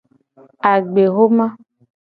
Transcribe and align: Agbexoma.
Agbexoma. 0.71 1.45